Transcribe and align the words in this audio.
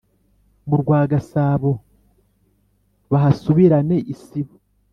Mu 0.67 0.75
rwa 0.81 0.99
Gasabo 1.11 1.71
bahasubirane 3.11 3.97
isibo 4.13 4.53